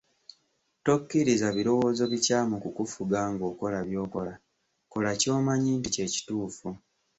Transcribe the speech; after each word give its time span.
Tokkiriza 0.85 1.47
birowoozo 1.57 2.03
bikyamu 2.11 2.55
kukufuga 2.63 3.19
ng’okola 3.33 3.79
by’okola, 3.87 4.33
kola 4.91 5.11
ky’omanyi 5.21 5.71
nti 5.79 5.89
kye 5.95 6.05
kituufu. 6.13 6.67